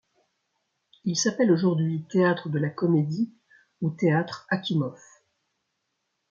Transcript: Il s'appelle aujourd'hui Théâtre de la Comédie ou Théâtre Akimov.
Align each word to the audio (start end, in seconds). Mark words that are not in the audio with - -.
Il 1.05 1.15
s'appelle 1.15 1.51
aujourd'hui 1.51 2.07
Théâtre 2.09 2.49
de 2.49 2.57
la 2.57 2.71
Comédie 2.71 3.31
ou 3.81 3.91
Théâtre 3.91 4.47
Akimov. 4.49 4.99